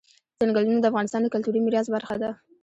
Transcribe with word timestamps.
ځنګلونه 0.41 0.79
د 0.81 0.85
افغانستان 0.91 1.21
د 1.23 1.27
کلتوري 1.33 1.59
میراث 1.61 1.87
برخه 1.95 2.15
ده. 2.21 2.31